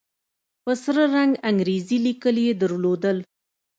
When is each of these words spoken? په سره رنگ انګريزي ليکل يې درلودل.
په 0.63 0.71
سره 0.83 1.03
رنگ 1.15 1.31
انګريزي 1.49 1.97
ليکل 2.05 2.35
يې 2.45 2.51
درلودل. 2.61 3.17